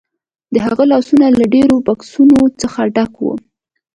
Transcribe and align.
د 0.53 0.55
هغه 0.65 0.83
لاسونه 0.91 1.25
له 1.39 1.45
ډیرو 1.53 1.75
بکسونو 1.87 2.39
څخه 2.61 2.79
ډک 2.95 3.13
وو 3.23 3.33